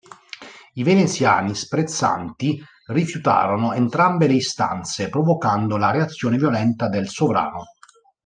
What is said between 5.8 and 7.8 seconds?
reazione violenta del sovrano.